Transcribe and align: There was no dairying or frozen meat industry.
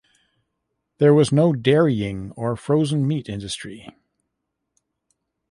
There 0.97 1.13
was 1.13 1.31
no 1.31 1.53
dairying 1.53 2.31
or 2.35 2.55
frozen 2.55 3.07
meat 3.07 3.29
industry. 3.29 3.87